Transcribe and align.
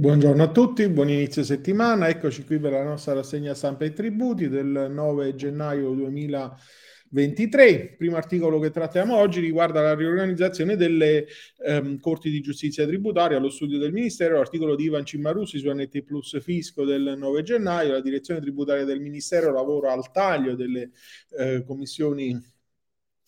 Buongiorno 0.00 0.42
a 0.42 0.50
tutti, 0.50 0.88
buon 0.88 1.10
inizio 1.10 1.44
settimana. 1.44 2.08
Eccoci 2.08 2.44
qui 2.44 2.58
per 2.58 2.72
la 2.72 2.82
nostra 2.82 3.12
rassegna 3.12 3.52
stampa 3.52 3.84
e 3.84 3.92
tributi 3.92 4.48
del 4.48 4.86
9 4.90 5.34
gennaio 5.34 5.90
2023. 5.90 7.96
primo 7.98 8.16
articolo 8.16 8.58
che 8.60 8.70
trattiamo 8.70 9.14
oggi 9.14 9.40
riguarda 9.40 9.82
la 9.82 9.94
riorganizzazione 9.94 10.76
delle 10.76 11.26
ehm, 11.62 12.00
corti 12.00 12.30
di 12.30 12.40
giustizia 12.40 12.86
tributaria 12.86 13.36
allo 13.36 13.50
studio 13.50 13.76
del 13.76 13.92
Ministero, 13.92 14.40
articolo 14.40 14.74
di 14.74 14.84
Ivan 14.84 15.04
Cimarussi 15.04 15.58
su 15.58 15.70
NT 15.70 16.00
Plus 16.00 16.40
Fisco 16.40 16.86
del 16.86 17.16
9 17.18 17.42
gennaio. 17.42 17.92
La 17.92 18.00
direzione 18.00 18.40
tributaria 18.40 18.86
del 18.86 19.00
Ministero 19.00 19.52
lavora 19.52 19.92
al 19.92 20.10
taglio 20.10 20.54
delle 20.54 20.92
eh, 21.38 21.62
commissioni 21.62 22.40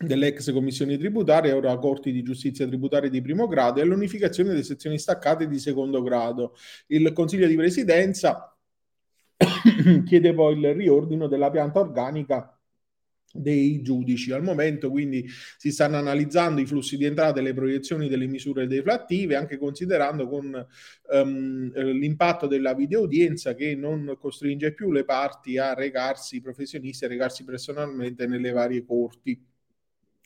delle 0.02 0.28
ex 0.28 0.52
commissioni 0.52 0.98
tributarie, 0.98 1.52
ora 1.52 1.76
corti 1.78 2.12
di 2.12 2.22
giustizia 2.22 2.66
tributaria 2.66 3.10
di 3.10 3.20
primo 3.20 3.46
grado 3.46 3.80
e 3.80 3.82
all'unificazione 3.82 4.50
delle 4.50 4.62
sezioni 4.62 4.98
staccate 4.98 5.48
di 5.48 5.58
secondo 5.58 6.02
grado. 6.02 6.56
Il 6.88 7.12
Consiglio 7.12 7.46
di 7.46 7.56
Presidenza 7.56 8.56
chiede 10.04 10.34
poi 10.34 10.58
il 10.58 10.74
riordino 10.74 11.26
della 11.26 11.50
pianta 11.50 11.80
organica 11.80 12.56
dei 13.32 13.80
giudici. 13.82 14.32
Al 14.32 14.42
momento 14.42 14.90
quindi 14.90 15.26
si 15.56 15.72
stanno 15.72 15.96
analizzando 15.96 16.60
i 16.60 16.66
flussi 16.66 16.96
di 16.96 17.04
entrata 17.04 17.40
e 17.40 17.42
le 17.42 17.54
proiezioni 17.54 18.08
delle 18.08 18.26
misure 18.26 18.66
deflattive, 18.66 19.36
anche 19.36 19.56
considerando 19.56 20.28
con 20.28 20.66
um, 21.10 21.72
l'impatto 21.72 22.46
della 22.46 22.74
videoudienza 22.74 23.54
che 23.54 23.74
non 23.74 24.16
costringe 24.18 24.74
più 24.74 24.92
le 24.92 25.04
parti 25.04 25.58
a 25.58 25.74
recarsi, 25.74 26.36
i 26.36 26.40
professionisti 26.40 27.04
a 27.04 27.08
recarsi 27.08 27.44
personalmente 27.44 28.26
nelle 28.26 28.50
varie 28.50 28.84
corti. 28.84 29.51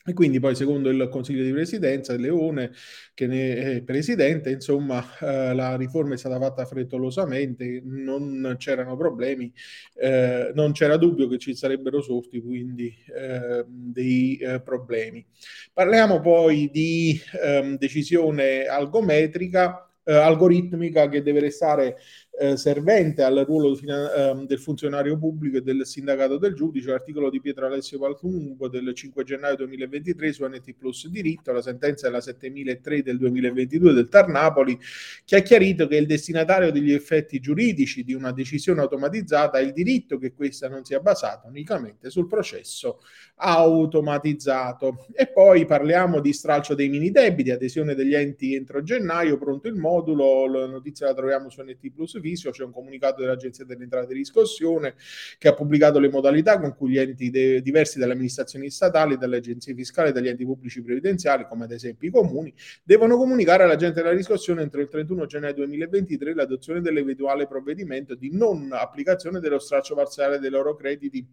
E 0.09 0.13
quindi 0.13 0.39
poi, 0.39 0.55
secondo 0.55 0.89
il 0.89 1.09
Consiglio 1.09 1.43
di 1.43 1.51
Presidenza, 1.51 2.15
Leone, 2.15 2.71
che 3.13 3.27
ne 3.27 3.55
è 3.75 3.81
presidente, 3.81 4.51
insomma, 4.51 5.03
eh, 5.19 5.53
la 5.53 5.75
riforma 5.75 6.13
è 6.13 6.17
stata 6.17 6.39
fatta 6.39 6.63
frettolosamente, 6.63 7.81
non 7.83 8.55
c'erano 8.57 8.95
problemi, 8.95 9.51
eh, 9.95 10.53
non 10.55 10.71
c'era 10.71 10.95
dubbio 10.95 11.27
che 11.27 11.37
ci 11.37 11.53
sarebbero 11.55 12.01
sorti 12.01 12.41
quindi 12.41 12.95
eh, 13.13 13.65
dei 13.67 14.39
problemi. 14.63 15.25
Parliamo 15.73 16.21
poi 16.21 16.69
di 16.71 17.19
ehm, 17.43 17.77
decisione 17.77 18.63
algometrica, 18.63 19.91
eh, 20.05 20.13
algoritmica 20.13 21.09
che 21.09 21.21
deve 21.21 21.41
restare 21.41 21.97
eh, 22.39 22.55
servente 22.55 23.23
al 23.23 23.43
ruolo 23.47 23.73
fina- 23.75 24.13
ehm, 24.13 24.45
del 24.45 24.59
funzionario 24.59 25.17
pubblico 25.17 25.57
e 25.57 25.61
del 25.61 25.85
sindacato 25.85 26.37
del 26.37 26.53
giudice, 26.53 26.89
l'articolo 26.89 27.29
di 27.29 27.41
Pietro 27.41 27.65
Alessio 27.65 27.97
Paltumbo 27.97 28.67
del 28.67 28.93
5 28.93 29.23
gennaio 29.23 29.55
2023 29.55 30.31
su 30.31 30.45
NT 30.45 30.75
Plus 30.77 31.07
Diritto, 31.07 31.51
la 31.51 31.61
sentenza 31.61 32.07
è 32.07 32.11
la 32.11 32.21
7003 32.21 33.01
del 33.01 33.17
2022 33.17 33.93
del 33.93 34.07
Tar 34.07 34.27
Napoli, 34.27 34.77
che 35.25 35.37
ha 35.37 35.41
chiarito 35.41 35.87
che 35.87 35.97
il 35.97 36.05
destinatario 36.05 36.71
degli 36.71 36.93
effetti 36.93 37.39
giuridici 37.39 38.03
di 38.03 38.13
una 38.13 38.31
decisione 38.31 38.81
automatizzata 38.81 39.57
ha 39.57 39.61
il 39.61 39.73
diritto 39.73 40.17
che 40.19 40.33
questa 40.33 40.69
non 40.69 40.85
sia 40.85 40.99
basata 40.99 41.47
unicamente 41.47 42.09
sul 42.09 42.27
processo 42.27 42.99
automatizzato. 43.37 45.07
E 45.13 45.27
poi 45.27 45.65
parliamo 45.65 46.19
di 46.19 46.33
stralcio 46.33 46.75
dei 46.75 46.89
mini 46.89 47.09
debiti, 47.09 47.51
adesione 47.51 47.95
degli 47.95 48.13
enti 48.13 48.55
entro 48.55 48.83
gennaio, 48.83 49.37
pronto 49.37 49.67
il 49.67 49.75
modulo, 49.75 50.47
la 50.47 50.67
notizia 50.67 51.07
la 51.07 51.13
troviamo 51.13 51.49
su 51.49 51.61
NT 51.61 51.91
Plus 51.91 52.19
Fisio, 52.27 52.51
c'è 52.51 52.63
un 52.63 52.71
comunicato 52.71 53.21
dell'Agenzia 53.21 53.63
delle 53.63 53.83
Entrate 53.83 54.07
di 54.07 54.13
Riscossione 54.15 54.95
che 55.37 55.47
ha 55.47 55.53
pubblicato 55.53 55.99
le 55.99 56.09
modalità 56.09 56.59
con 56.59 56.75
cui 56.75 56.91
gli 56.91 56.99
enti 56.99 57.29
de- 57.29 57.61
diversi 57.61 57.99
dalle 57.99 58.13
amministrazioni 58.13 58.69
statali, 58.69 59.17
dalle 59.17 59.37
agenzie 59.37 59.73
fiscali 59.73 60.09
e 60.09 60.11
dagli 60.11 60.27
enti 60.27 60.45
pubblici 60.45 60.81
previdenziali, 60.81 61.45
come 61.47 61.63
ad 61.63 61.71
esempio 61.71 62.07
i 62.07 62.11
comuni, 62.11 62.53
devono 62.83 63.17
comunicare 63.17 63.63
all'agente 63.63 64.01
della 64.01 64.13
riscossione 64.13 64.61
entro 64.61 64.81
il 64.81 64.89
31 64.89 65.25
gennaio 65.25 65.53
2023 65.53 66.33
l'adozione 66.33 66.81
dell'eventuale 66.81 67.47
provvedimento 67.47 68.15
di 68.15 68.29
non 68.31 68.69
applicazione 68.71 69.39
dello 69.39 69.59
straccio 69.59 69.95
parziale 69.95 70.39
dei 70.39 70.49
loro 70.49 70.75
crediti 70.75 71.25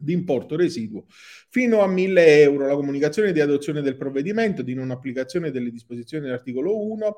di 0.00 0.12
importo 0.12 0.54
residuo 0.54 1.06
fino 1.48 1.80
a 1.80 1.88
1000 1.88 2.42
euro. 2.42 2.66
La 2.66 2.74
comunicazione 2.74 3.32
di 3.32 3.40
adozione 3.40 3.82
del 3.82 3.96
provvedimento 3.96 4.62
di 4.62 4.74
non 4.74 4.90
applicazione 4.90 5.50
delle 5.50 5.70
disposizioni 5.70 6.24
dell'articolo 6.24 6.80
1 6.80 7.16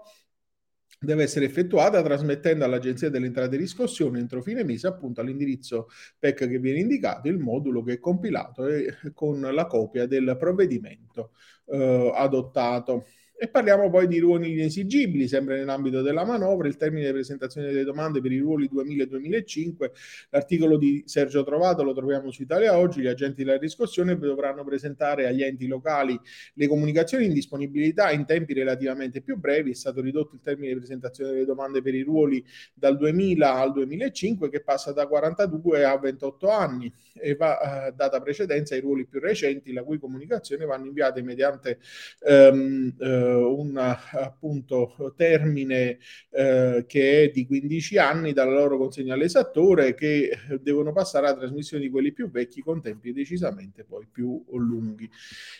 deve 1.02 1.22
essere 1.22 1.46
effettuata 1.46 2.02
trasmettendo 2.02 2.64
all'Agenzia 2.64 3.08
delle 3.08 3.26
Entrate 3.26 3.54
e 3.54 3.58
Riscossione 3.58 4.18
entro 4.18 4.42
fine 4.42 4.64
mese 4.64 4.86
appunto 4.86 5.22
all'indirizzo 5.22 5.88
PEC 6.18 6.46
che 6.46 6.58
viene 6.58 6.80
indicato 6.80 7.28
il 7.28 7.38
modulo 7.38 7.82
che 7.82 7.94
è 7.94 7.98
compilato 7.98 8.66
e 8.66 8.94
con 9.14 9.40
la 9.40 9.66
copia 9.66 10.06
del 10.06 10.36
provvedimento 10.38 11.32
eh, 11.66 12.12
adottato. 12.14 13.06
E 13.42 13.48
parliamo 13.48 13.88
poi 13.88 14.06
di 14.06 14.18
ruoli 14.18 14.52
inesigibili, 14.52 15.26
sempre 15.26 15.56
nell'ambito 15.56 16.02
della 16.02 16.26
manovra, 16.26 16.68
il 16.68 16.76
termine 16.76 17.06
di 17.06 17.12
presentazione 17.12 17.68
delle 17.68 17.84
domande 17.84 18.20
per 18.20 18.32
i 18.32 18.38
ruoli 18.38 18.68
2000 18.68 19.02
e 19.02 19.06
2005, 19.06 19.92
l'articolo 20.28 20.76
di 20.76 21.04
Sergio 21.06 21.42
Trovato 21.42 21.82
lo 21.82 21.94
troviamo 21.94 22.30
su 22.30 22.42
Italia 22.42 22.76
Oggi, 22.76 23.00
gli 23.00 23.06
agenti 23.06 23.42
della 23.42 23.56
riscossione 23.56 24.18
dovranno 24.18 24.62
presentare 24.62 25.26
agli 25.26 25.42
enti 25.42 25.66
locali 25.68 26.20
le 26.52 26.68
comunicazioni 26.68 27.24
in 27.24 27.32
disponibilità 27.32 28.10
in 28.10 28.26
tempi 28.26 28.52
relativamente 28.52 29.22
più 29.22 29.38
brevi, 29.38 29.70
è 29.70 29.74
stato 29.74 30.02
ridotto 30.02 30.34
il 30.34 30.42
termine 30.42 30.74
di 30.74 30.78
presentazione 30.78 31.30
delle 31.30 31.46
domande 31.46 31.80
per 31.80 31.94
i 31.94 32.02
ruoli 32.02 32.44
dal 32.74 32.98
2000 32.98 33.54
al 33.54 33.72
2005 33.72 34.50
che 34.50 34.60
passa 34.60 34.92
da 34.92 35.06
42 35.06 35.82
a 35.82 35.96
28 35.98 36.50
anni. 36.50 36.92
E 37.14 37.34
va 37.34 37.86
eh, 37.86 37.92
data 37.92 38.20
precedenza 38.20 38.74
ai 38.74 38.80
ruoli 38.80 39.06
più 39.06 39.18
recenti 39.18 39.72
la 39.72 39.82
cui 39.82 39.98
comunicazione 39.98 40.64
vanno 40.64 40.86
inviate 40.86 41.22
mediante 41.22 41.78
ehm, 42.20 42.94
eh, 42.98 43.29
un 43.30 43.76
appunto 43.76 45.14
termine 45.16 45.98
eh, 46.30 46.84
che 46.86 47.24
è 47.24 47.30
di 47.30 47.46
15 47.46 47.98
anni 47.98 48.32
dalla 48.32 48.54
loro 48.54 48.78
consegna 48.78 49.14
all'esattore 49.14 49.94
che 49.94 50.30
devono 50.60 50.92
passare 50.92 51.26
alla 51.26 51.36
trasmissione 51.36 51.82
di 51.82 51.90
quelli 51.90 52.12
più 52.12 52.30
vecchi 52.30 52.60
con 52.60 52.80
tempi 52.80 53.12
decisamente 53.12 53.84
poi 53.84 54.06
più 54.10 54.44
lunghi. 54.52 55.08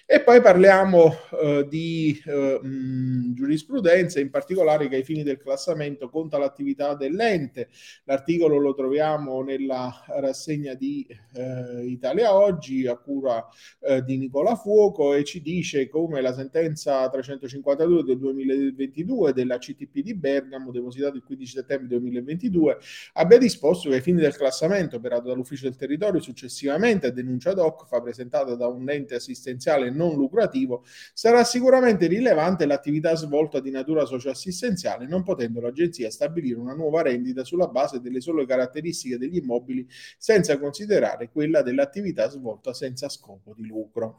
E 0.07 0.21
poi 0.23 0.41
parliamo 0.41 1.13
eh, 1.41 1.67
di 1.69 2.21
eh, 2.25 2.61
mh, 2.63 3.35
giurisprudenza, 3.35 4.21
in 4.21 4.31
particolare 4.31 4.89
che 4.89 4.97
ai 4.97 5.05
fini 5.05 5.23
del 5.23 5.39
classamento 5.39 6.09
conta 6.09 6.39
l'attività 6.39 6.95
dell'ente. 6.95 7.69
L'articolo 8.05 8.59
lo 8.59 8.75
troviamo 8.75 9.43
nella 9.43 10.05
rassegna 10.09 10.75
di 10.75 11.07
eh, 11.35 11.87
Italia 11.87 12.35
Oggi 12.35 12.87
a 12.87 12.97
cura 12.97 13.47
eh, 13.81 14.03
di 14.03 14.17
Nicola 14.17 14.55
Fuoco 14.57 15.15
e 15.15 15.25
ci 15.25 15.41
dice 15.41 15.89
come 15.89 16.21
la 16.21 16.33
sentenza 16.33 17.09
350 17.09 17.60
52 17.61 18.03
del 18.03 18.19
2022 18.19 19.33
della 19.33 19.59
CTP 19.59 20.01
di 20.01 20.15
Bergamo, 20.15 20.71
depositato 20.71 21.17
il 21.17 21.23
15 21.23 21.53
settembre 21.53 21.89
2022, 21.89 22.79
abbia 23.15 23.39
disposto 23.39 23.89
che 23.89 23.97
ai 23.97 24.01
fini 24.01 24.21
del 24.21 24.35
classamento 24.35 24.97
operato 24.97 25.29
dall'Ufficio 25.29 25.65
del 25.65 25.77
Territorio 25.77 26.21
successivamente 26.21 27.07
a 27.07 27.11
denuncia 27.11 27.53
DOC, 27.53 27.87
fa 27.87 28.01
presentata 28.01 28.55
da 28.55 28.67
un 28.67 28.89
ente 28.91 29.15
assistenziale 29.15 29.91
non 29.91 30.17
lucrativo, 30.17 30.85
sarà 31.13 31.45
sicuramente 31.45 32.07
rilevante 32.07 32.67
l'attività 32.67 33.15
svolta 33.15 33.61
di 33.61 33.71
natura 33.71 34.05
socioassistenziale, 34.05 35.07
non 35.07 35.23
potendo 35.23 35.61
l'Agenzia 35.61 36.11
stabilire 36.11 36.59
una 36.59 36.75
nuova 36.75 37.03
rendita 37.03 37.45
sulla 37.45 37.69
base 37.69 38.01
delle 38.01 38.21
sole 38.21 38.47
caratteristiche 38.47 39.19
degli 39.19 39.37
immobili 39.37 39.87
senza 40.19 40.59
considerare 40.59 41.31
quella 41.31 41.63
dell'attività 41.63 42.29
svolta 42.29 42.73
senza 42.73 43.09
scopo 43.09 43.55
di 43.57 43.67
lucro. 43.67 44.19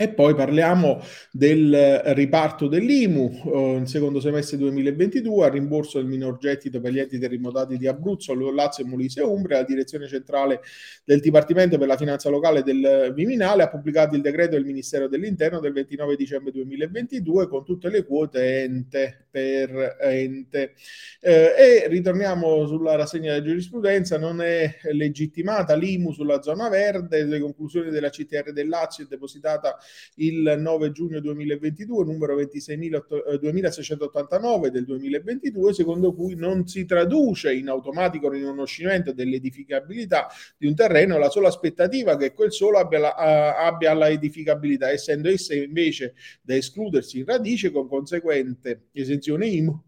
E 0.00 0.10
poi 0.10 0.32
parliamo 0.36 1.02
del 1.32 2.00
riparto 2.14 2.68
dell'IMU 2.68 3.42
eh, 3.46 3.78
nel 3.78 3.88
secondo 3.88 4.20
semestre 4.20 4.56
2022, 4.56 5.46
al 5.46 5.50
rimborso 5.50 5.98
del 5.98 6.06
minor 6.06 6.38
gettito 6.38 6.80
per 6.80 6.92
gli 6.92 7.00
enti 7.00 7.18
terremotati 7.18 7.76
di 7.76 7.88
Abruzzo, 7.88 8.32
Lazio, 8.52 8.86
Molise 8.86 9.22
e 9.22 9.24
Umbria. 9.24 9.58
La 9.58 9.64
direzione 9.64 10.06
centrale 10.06 10.60
del 11.04 11.18
Dipartimento 11.18 11.78
per 11.78 11.88
la 11.88 11.96
Finanza 11.96 12.30
Locale 12.30 12.62
del 12.62 13.12
Viminale 13.12 13.64
ha 13.64 13.68
pubblicato 13.68 14.14
il 14.14 14.20
decreto 14.22 14.52
del 14.52 14.64
Ministero 14.64 15.08
dell'Interno 15.08 15.58
del 15.58 15.72
29 15.72 16.14
dicembre 16.14 16.52
2022 16.52 17.48
con 17.48 17.64
tutte 17.64 17.90
le 17.90 18.04
quote 18.04 18.62
ente 18.62 19.26
per 19.28 19.96
ente. 20.00 20.74
Eh, 21.20 21.54
e 21.58 21.88
ritorniamo 21.88 22.68
sulla 22.68 22.94
rassegna 22.94 23.32
della 23.32 23.44
giurisprudenza, 23.44 24.16
non 24.16 24.42
è 24.42 24.76
legittimata 24.92 25.74
l'IMU 25.74 26.12
sulla 26.12 26.40
zona 26.40 26.68
verde, 26.68 27.24
le 27.24 27.40
conclusioni 27.40 27.90
della 27.90 28.10
CTR 28.10 28.52
del 28.52 28.68
Lazio 28.68 29.02
è 29.02 29.08
depositata 29.08 29.76
il 30.16 30.56
9 30.58 30.92
giugno 30.92 31.20
2022, 31.20 32.04
numero 32.04 32.38
26.689 32.40 34.66
eh, 34.66 34.70
del 34.70 34.84
2022, 34.84 35.74
secondo 35.74 36.14
cui 36.14 36.34
non 36.34 36.66
si 36.66 36.84
traduce 36.84 37.52
in 37.52 37.68
automatico 37.68 38.28
riconoscimento 38.28 39.12
dell'edificabilità 39.12 40.28
di 40.56 40.66
un 40.66 40.74
terreno 40.74 41.18
la 41.18 41.30
sola 41.30 41.48
aspettativa 41.48 42.16
che 42.16 42.32
quel 42.32 42.52
solo 42.52 42.78
abbia, 42.78 42.98
la, 42.98 43.14
uh, 43.16 43.66
abbia 43.66 43.94
la 43.94 44.08
edificabilità, 44.08 44.90
essendo 44.90 45.28
essa 45.28 45.54
invece 45.54 46.14
da 46.42 46.54
escludersi 46.54 47.18
in 47.18 47.26
radice 47.26 47.70
con 47.70 47.88
conseguente 47.88 48.88
esenzione 48.92 49.46
IMU, 49.46 49.82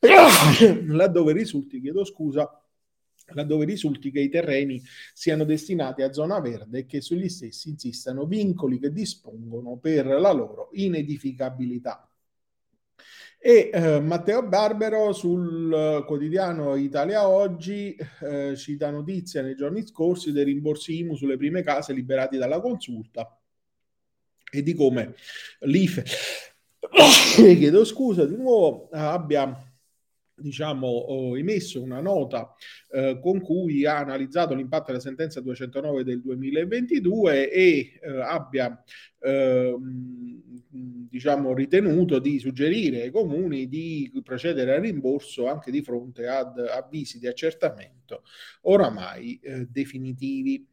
laddove 0.88 1.32
risulti, 1.32 1.80
chiedo 1.80 2.04
scusa, 2.04 2.61
laddove 3.28 3.64
risulti 3.64 4.10
che 4.10 4.20
i 4.20 4.28
terreni 4.28 4.82
siano 5.12 5.44
destinati 5.44 6.02
a 6.02 6.12
zona 6.12 6.40
verde 6.40 6.80
e 6.80 6.86
che 6.86 7.00
sugli 7.00 7.28
stessi 7.28 7.70
insistano 7.70 8.26
vincoli 8.26 8.78
che 8.78 8.92
dispongono 8.92 9.76
per 9.76 10.06
la 10.06 10.32
loro 10.32 10.70
inedificabilità. 10.72 12.06
E 13.44 13.70
eh, 13.72 14.00
Matteo 14.00 14.46
Barbero 14.46 15.12
sul 15.12 16.04
quotidiano 16.06 16.76
Italia 16.76 17.26
Oggi 17.26 17.96
eh, 18.20 18.54
ci 18.56 18.76
dà 18.76 18.90
notizia 18.90 19.42
nei 19.42 19.56
giorni 19.56 19.84
scorsi 19.84 20.30
dei 20.30 20.44
rimborsi 20.44 20.98
IMU 20.98 21.16
sulle 21.16 21.36
prime 21.36 21.62
case 21.62 21.92
liberati 21.92 22.36
dalla 22.36 22.60
consulta 22.60 23.36
e 24.48 24.62
di 24.62 24.74
come 24.74 25.14
l'IFE, 25.60 26.04
chiedo 27.34 27.84
scusa 27.84 28.26
di 28.26 28.36
nuovo, 28.36 28.88
abbia 28.92 29.71
diciamo, 30.42 31.34
emesso 31.36 31.80
una 31.80 32.00
nota 32.00 32.54
eh, 32.90 33.18
con 33.22 33.40
cui 33.40 33.86
ha 33.86 33.98
analizzato 33.98 34.54
l'impatto 34.54 34.86
della 34.88 35.00
sentenza 35.00 35.40
209 35.40 36.04
del 36.04 36.20
2022 36.20 37.50
e 37.50 37.98
eh, 38.00 38.20
abbia 38.20 38.82
eh, 39.20 39.76
diciamo, 40.68 41.54
ritenuto 41.54 42.18
di 42.18 42.38
suggerire 42.38 43.02
ai 43.02 43.10
comuni 43.10 43.68
di 43.68 44.10
procedere 44.22 44.74
al 44.74 44.82
rimborso 44.82 45.46
anche 45.46 45.70
di 45.70 45.82
fronte 45.82 46.26
ad 46.26 46.58
avvisi 46.58 47.18
di 47.18 47.26
accertamento 47.26 48.24
oramai 48.62 49.38
eh, 49.42 49.66
definitivi. 49.70 50.66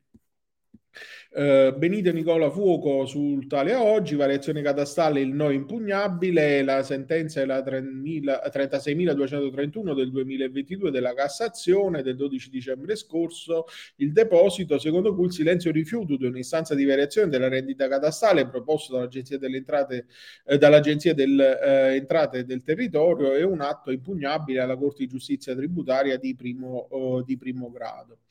Uh, 1.32 1.78
Benito 1.78 2.12
Nicola 2.12 2.50
Fuoco 2.50 3.06
sul 3.06 3.46
tale 3.46 3.76
oggi, 3.76 4.16
variazione 4.16 4.64
catastale 4.64 5.22
il 5.22 5.32
no 5.32 5.52
impugnabile, 5.52 6.64
la 6.64 6.82
sentenza 6.82 7.40
è 7.40 7.46
la 7.46 7.60
36.231 7.60 9.94
del 9.94 10.10
2022 10.10 10.90
della 10.90 11.14
Cassazione 11.14 12.02
del 12.02 12.16
12 12.16 12.50
dicembre 12.50 12.96
scorso, 12.96 13.66
il 13.98 14.12
deposito 14.12 14.80
secondo 14.80 15.14
cui 15.14 15.28
il 15.28 15.32
silenzio 15.32 15.72
rifiuto 15.72 16.18
di 16.18 16.26
un'istanza 16.26 16.74
di 16.74 16.84
variazione 16.84 17.30
della 17.30 17.48
rendita 17.48 17.88
catastale 17.88 18.48
proposto 18.48 18.94
dall'Agenzia 18.94 19.38
delle 19.38 19.58
Entrate, 19.58 20.08
eh, 20.46 20.58
dall'Agenzia 20.58 21.14
delle 21.14 21.62
eh, 21.62 21.98
Entrate 21.98 22.44
del 22.44 22.64
Territorio 22.64 23.34
è 23.34 23.44
un 23.44 23.62
atto 23.62 23.92
impugnabile 23.92 24.62
alla 24.62 24.76
Corte 24.76 25.04
di 25.04 25.10
Giustizia 25.10 25.54
Tributaria 25.54 26.18
di 26.18 26.36
primo, 26.36 26.88
oh, 26.90 27.22
di 27.22 27.38
primo 27.38 27.70
grado. 27.70 28.22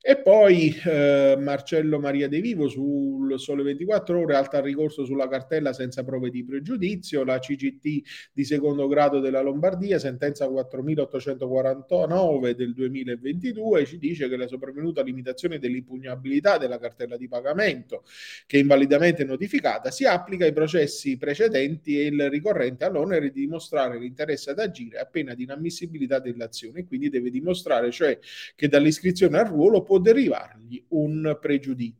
E 0.00 0.16
poi 0.16 0.74
eh, 0.84 1.36
Marcello 1.38 1.98
Maria 1.98 2.17
De 2.26 2.40
Vivo 2.40 2.66
sul 2.66 3.38
Sole 3.38 3.62
24 3.62 4.18
Ore, 4.18 4.34
alta 4.34 4.56
al 4.56 4.64
ricorso 4.64 5.04
sulla 5.04 5.28
cartella 5.28 5.72
senza 5.72 6.02
prove 6.02 6.30
di 6.30 6.44
pregiudizio, 6.44 7.22
la 7.22 7.38
CGT 7.38 8.30
di 8.32 8.44
secondo 8.44 8.88
grado 8.88 9.20
della 9.20 9.40
Lombardia, 9.40 9.98
sentenza 9.98 10.48
4849 10.48 12.54
del 12.56 12.74
2022, 12.74 13.84
ci 13.84 13.98
dice 13.98 14.28
che 14.28 14.36
la 14.36 14.48
sopravvenuta 14.48 15.02
limitazione 15.02 15.58
dell'impugnabilità 15.58 16.58
della 16.58 16.78
cartella 16.78 17.16
di 17.16 17.28
pagamento, 17.28 18.04
che 18.46 18.56
è 18.56 18.60
invalidamente 18.60 19.24
notificata, 19.24 19.90
si 19.90 20.04
applica 20.04 20.44
ai 20.44 20.52
processi 20.52 21.16
precedenti 21.16 22.00
e 22.00 22.06
il 22.06 22.30
ricorrente 22.30 22.84
ha 22.84 22.88
l'onere 22.88 23.30
di 23.30 23.40
dimostrare 23.40 23.98
l'interesse 23.98 24.50
ad 24.50 24.58
agire 24.58 24.98
a 24.98 25.04
pena 25.04 25.34
di 25.34 25.44
inammissibilità 25.44 26.18
dell'azione, 26.18 26.86
quindi 26.86 27.10
deve 27.10 27.30
dimostrare 27.30 27.90
cioè 27.90 28.18
che 28.54 28.68
dall'iscrizione 28.68 29.38
al 29.38 29.46
ruolo 29.46 29.82
può 29.82 29.98
derivargli 29.98 30.82
un 30.88 31.36
pregiudizio. 31.40 31.97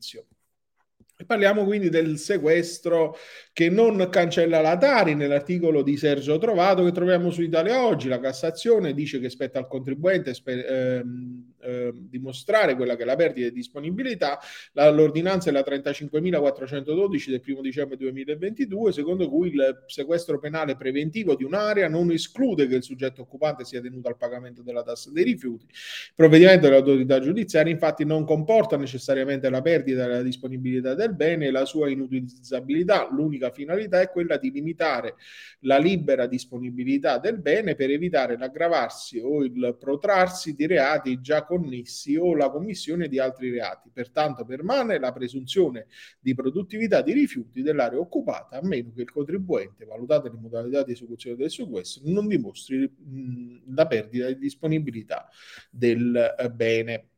Parliamo 1.26 1.64
quindi 1.64 1.88
del 1.88 2.16
sequestro 2.16 3.16
che 3.52 3.68
non 3.68 4.08
cancella 4.08 4.60
la 4.60 4.76
Tari 4.78 5.16
nell'articolo 5.16 5.82
di 5.82 5.96
Sergio 5.96 6.38
Trovato 6.38 6.84
che 6.84 6.92
troviamo 6.92 7.30
su 7.30 7.42
Italia 7.42 7.84
Oggi. 7.84 8.08
La 8.08 8.20
Cassazione 8.20 8.94
dice 8.94 9.18
che 9.18 9.28
spetta 9.28 9.58
al 9.58 9.66
contribuente 9.66 10.32
spe- 10.32 10.64
ehm, 10.64 11.54
eh, 11.60 11.92
dimostrare 11.94 12.74
quella 12.76 12.96
che 12.96 13.02
è 13.02 13.06
la 13.06 13.16
perdita 13.16 13.48
di 13.48 13.54
disponibilità. 13.54 14.38
La, 14.72 14.90
l'ordinanza 14.90 15.50
è 15.50 15.52
la 15.52 15.60
35.412 15.60 17.30
del 17.30 17.42
1 17.44 17.60
dicembre 17.60 17.96
2022, 17.96 18.92
secondo 18.92 19.28
cui 19.28 19.48
il 19.48 19.84
sequestro 19.86 20.38
penale 20.38 20.76
preventivo 20.76 21.34
di 21.34 21.44
un'area 21.44 21.88
non 21.88 22.10
esclude 22.10 22.66
che 22.66 22.76
il 22.76 22.82
soggetto 22.82 23.22
occupante 23.22 23.64
sia 23.64 23.80
tenuto 23.80 24.08
al 24.08 24.16
pagamento 24.16 24.62
della 24.62 24.82
tassa 24.82 25.10
dei 25.10 25.24
rifiuti. 25.24 25.64
Il 25.64 26.12
provvedimento 26.14 26.66
dell'autorità 26.66 27.20
giudiziaria 27.20 27.72
infatti 27.72 28.04
non 28.04 28.24
comporta 28.24 28.76
necessariamente 28.76 29.50
la 29.50 29.60
perdita 29.60 30.06
della 30.06 30.22
disponibilità 30.22 30.94
del 30.94 31.14
bene 31.14 31.46
e 31.46 31.50
la 31.50 31.64
sua 31.64 31.88
inutilizzabilità. 31.88 33.08
L'unica 33.10 33.50
finalità 33.50 34.00
è 34.00 34.10
quella 34.10 34.36
di 34.36 34.50
limitare 34.50 35.16
la 35.60 35.78
libera 35.78 36.26
disponibilità 36.26 37.18
del 37.18 37.38
bene 37.38 37.74
per 37.74 37.90
evitare 37.90 38.36
l'aggravarsi 38.38 39.18
o 39.18 39.42
il 39.42 39.76
protrarsi 39.78 40.54
di 40.54 40.66
reati 40.66 41.20
già 41.20 41.44
connessi 41.48 42.14
o 42.16 42.36
la 42.36 42.50
commissione 42.50 43.08
di 43.08 43.18
altri 43.18 43.50
reati. 43.50 43.90
Pertanto 43.92 44.44
permane 44.44 44.98
la 44.98 45.12
presunzione 45.12 45.86
di 46.20 46.34
produttività 46.34 47.02
di 47.02 47.12
rifiuti 47.12 47.62
dell'area 47.62 47.98
occupata 47.98 48.58
a 48.58 48.62
meno 48.62 48.92
che 48.94 49.02
il 49.02 49.10
contribuente, 49.10 49.84
valutate 49.84 50.28
le 50.28 50.38
modalità 50.38 50.84
di 50.84 50.92
esecuzione 50.92 51.36
del 51.36 51.50
sequestro, 51.50 52.02
non 52.04 52.28
dimostri 52.28 52.78
mh, 52.78 53.74
la 53.74 53.86
perdita 53.86 54.26
di 54.28 54.38
disponibilità 54.38 55.28
del 55.70 56.14
eh, 56.38 56.50
bene. 56.50 57.08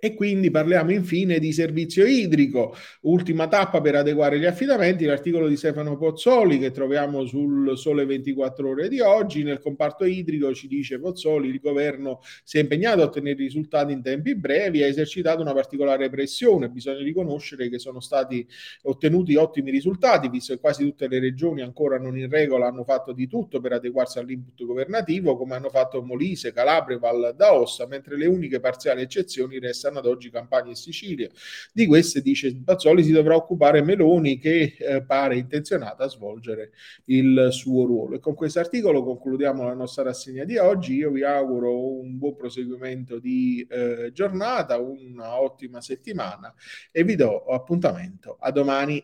E 0.00 0.14
quindi 0.14 0.52
parliamo 0.52 0.92
infine 0.92 1.40
di 1.40 1.52
servizio 1.52 2.06
idrico, 2.06 2.72
ultima 3.00 3.48
tappa 3.48 3.80
per 3.80 3.96
adeguare 3.96 4.38
gli 4.38 4.44
affidamenti, 4.44 5.04
l'articolo 5.04 5.48
di 5.48 5.56
Stefano 5.56 5.96
Pozzoli 5.96 6.60
che 6.60 6.70
troviamo 6.70 7.26
sul 7.26 7.76
Sole 7.76 8.06
24 8.06 8.68
ore 8.68 8.88
di 8.88 9.00
oggi, 9.00 9.42
nel 9.42 9.58
comparto 9.58 10.04
idrico 10.04 10.54
ci 10.54 10.68
dice 10.68 11.00
Pozzoli, 11.00 11.48
il 11.48 11.58
governo 11.58 12.20
si 12.44 12.58
è 12.58 12.60
impegnato 12.60 13.00
a 13.02 13.06
ottenere 13.06 13.38
risultati 13.38 13.92
in 13.92 14.00
tempi 14.00 14.36
brevi, 14.36 14.84
ha 14.84 14.86
esercitato 14.86 15.42
una 15.42 15.52
particolare 15.52 16.08
pressione, 16.08 16.68
bisogna 16.68 17.02
riconoscere 17.02 17.68
che 17.68 17.80
sono 17.80 17.98
stati 17.98 18.46
ottenuti 18.82 19.34
ottimi 19.34 19.72
risultati, 19.72 20.28
visto 20.28 20.54
che 20.54 20.60
quasi 20.60 20.84
tutte 20.84 21.08
le 21.08 21.18
regioni 21.18 21.60
ancora 21.60 21.98
non 21.98 22.16
in 22.16 22.30
regola 22.30 22.68
hanno 22.68 22.84
fatto 22.84 23.12
di 23.12 23.26
tutto 23.26 23.60
per 23.60 23.72
adeguarsi 23.72 24.20
all'input 24.20 24.64
governativo, 24.64 25.36
come 25.36 25.56
hanno 25.56 25.70
fatto 25.70 26.04
Molise, 26.04 26.52
Calabria, 26.52 26.98
Val 26.98 27.34
d'Aosta, 27.36 27.88
mentre 27.88 28.16
le 28.16 28.26
uniche 28.26 28.60
parziali 28.60 29.02
eccezioni 29.02 29.58
restano 29.58 29.86
stanno 29.88 29.98
ad 29.98 30.06
oggi 30.06 30.30
Campania 30.30 30.72
e 30.72 30.76
Sicilia. 30.76 31.28
Di 31.72 31.86
queste, 31.86 32.20
dice 32.20 32.52
Bazzoli, 32.52 33.02
si 33.02 33.12
dovrà 33.12 33.34
occupare 33.34 33.82
Meloni 33.82 34.38
che 34.38 34.76
eh, 34.78 35.02
pare 35.02 35.36
intenzionata 35.36 36.04
a 36.04 36.08
svolgere 36.08 36.72
il 37.06 37.48
suo 37.50 37.86
ruolo. 37.86 38.16
E 38.16 38.18
con 38.20 38.34
questo 38.34 38.60
articolo 38.60 39.02
concludiamo 39.02 39.64
la 39.64 39.74
nostra 39.74 40.02
rassegna 40.02 40.44
di 40.44 40.56
oggi. 40.56 40.94
Io 40.94 41.10
vi 41.10 41.24
auguro 41.24 41.98
un 41.98 42.18
buon 42.18 42.36
proseguimento 42.36 43.18
di 43.18 43.66
eh, 43.68 44.10
giornata, 44.12 44.78
una 44.78 45.40
ottima 45.40 45.80
settimana 45.80 46.54
e 46.92 47.02
vi 47.04 47.16
do 47.16 47.44
appuntamento 47.46 48.36
a 48.38 48.50
domani. 48.50 49.02